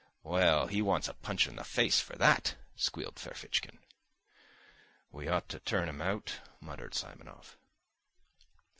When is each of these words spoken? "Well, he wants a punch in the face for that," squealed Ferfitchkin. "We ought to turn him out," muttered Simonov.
"Well, 0.23 0.65
he 0.65 0.81
wants 0.81 1.07
a 1.07 1.13
punch 1.13 1.45
in 1.45 1.57
the 1.57 1.63
face 1.63 1.99
for 1.99 2.15
that," 2.15 2.55
squealed 2.75 3.19
Ferfitchkin. 3.19 3.77
"We 5.11 5.27
ought 5.27 5.47
to 5.49 5.59
turn 5.59 5.87
him 5.87 6.01
out," 6.01 6.39
muttered 6.59 6.95
Simonov. 6.95 7.55